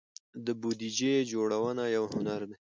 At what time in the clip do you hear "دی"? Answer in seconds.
2.49-2.55